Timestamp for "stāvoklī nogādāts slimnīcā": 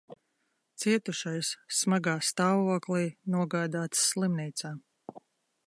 2.29-4.73